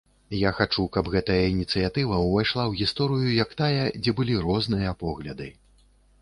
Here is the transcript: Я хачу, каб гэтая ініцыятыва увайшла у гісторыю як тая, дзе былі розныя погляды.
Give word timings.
Я 0.43 0.51
хачу, 0.59 0.85
каб 0.95 1.09
гэтая 1.15 1.35
ініцыятыва 1.55 2.17
увайшла 2.29 2.65
у 2.71 2.73
гісторыю 2.79 3.29
як 3.43 3.53
тая, 3.61 3.85
дзе 4.01 4.11
былі 4.21 4.41
розныя 4.49 4.97
погляды. 5.05 5.53